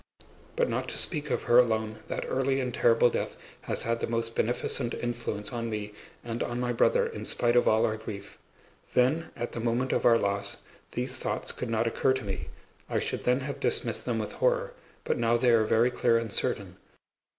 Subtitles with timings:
[0.55, 4.07] But not to speak of her alone, that early and terrible death has had the
[4.07, 5.93] most beneficent influence on me
[6.23, 8.39] and on my brother in spite of all our grief.
[8.95, 10.57] Then, at the moment of our loss,
[10.93, 12.49] these thoughts could not occur to me;
[12.89, 16.31] I should then have dismissed them with horror, but now they are very clear and
[16.31, 16.77] certain.